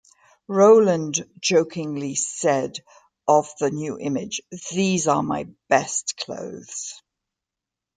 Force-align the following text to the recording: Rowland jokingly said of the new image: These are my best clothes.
Rowland 0.47 1.23
jokingly 1.39 2.15
said 2.15 2.79
of 3.27 3.51
the 3.59 3.69
new 3.69 3.99
image: 3.99 4.41
These 4.71 5.07
are 5.07 5.21
my 5.21 5.47
best 5.69 6.17
clothes. 6.17 7.03